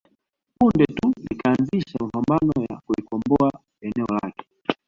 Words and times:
Punde 0.57 0.85
tu 0.95 1.07
ikaanzisha 1.31 1.97
mapambano 1.99 2.51
ya 2.69 2.81
kulikomboa 2.85 3.51
eneo 3.81 4.05
lake 4.23 4.43